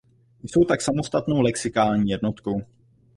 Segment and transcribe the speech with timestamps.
[0.43, 2.61] Jsou tak samostatnou lexikální jednotkou.